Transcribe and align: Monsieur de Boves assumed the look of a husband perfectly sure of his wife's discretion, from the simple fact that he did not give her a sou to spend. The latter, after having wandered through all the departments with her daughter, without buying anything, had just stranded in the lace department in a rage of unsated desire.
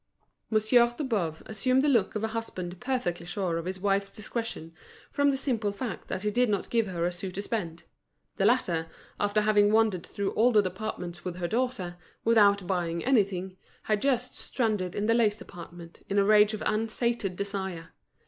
Monsieur 0.49 0.91
de 0.97 1.03
Boves 1.03 1.43
assumed 1.45 1.83
the 1.83 1.87
look 1.87 2.15
of 2.15 2.23
a 2.23 2.29
husband 2.29 2.79
perfectly 2.79 3.23
sure 3.23 3.57
of 3.57 3.65
his 3.65 3.79
wife's 3.79 4.09
discretion, 4.09 4.73
from 5.11 5.29
the 5.29 5.37
simple 5.37 5.71
fact 5.71 6.07
that 6.07 6.23
he 6.23 6.31
did 6.31 6.49
not 6.49 6.71
give 6.71 6.87
her 6.87 7.05
a 7.05 7.11
sou 7.11 7.29
to 7.29 7.39
spend. 7.39 7.83
The 8.37 8.45
latter, 8.45 8.87
after 9.19 9.41
having 9.41 9.71
wandered 9.71 10.03
through 10.07 10.31
all 10.31 10.51
the 10.51 10.63
departments 10.63 11.23
with 11.23 11.35
her 11.35 11.47
daughter, 11.47 11.97
without 12.23 12.65
buying 12.65 13.05
anything, 13.05 13.57
had 13.83 14.01
just 14.01 14.35
stranded 14.35 14.95
in 14.95 15.05
the 15.05 15.13
lace 15.13 15.37
department 15.37 16.03
in 16.09 16.17
a 16.17 16.23
rage 16.23 16.55
of 16.55 16.63
unsated 16.65 17.35
desire. 17.35 17.89